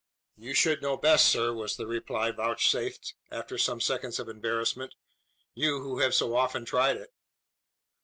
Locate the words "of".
4.17-4.29